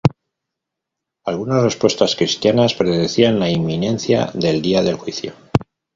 [1.25, 5.33] Algunas respuestas cristianas predecían la inminencia del Día del Juicio.